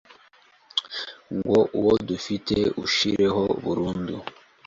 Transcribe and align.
ngo 1.37 1.57
uwodufite 1.77 2.57
ushireho 2.83 3.43
burundu 3.63 4.15